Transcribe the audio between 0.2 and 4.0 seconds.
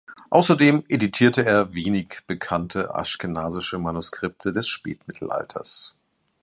Außerdem edierte er wenig bekannte aschkenasische